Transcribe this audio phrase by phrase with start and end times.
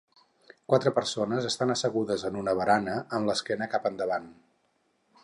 [0.71, 4.27] Quatre persones estan assegudes en una barana amb l'esquena cap endavant.